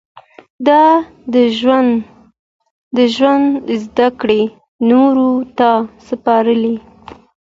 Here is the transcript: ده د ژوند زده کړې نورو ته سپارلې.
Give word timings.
ده 0.67 0.81
د 2.95 2.99
ژوند 3.15 3.47
زده 3.83 4.07
کړې 4.19 4.41
نورو 4.89 5.31
ته 5.57 5.69
سپارلې. 6.07 6.75